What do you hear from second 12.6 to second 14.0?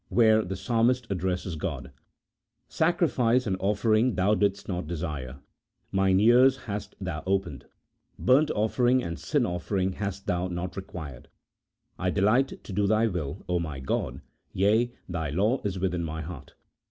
to do Thy will, O my